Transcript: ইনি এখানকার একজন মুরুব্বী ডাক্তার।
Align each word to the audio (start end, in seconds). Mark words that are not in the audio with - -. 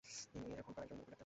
ইনি 0.35 0.47
এখানকার 0.61 0.81
একজন 0.85 0.95
মুরুব্বী 0.97 1.11
ডাক্তার। 1.11 1.19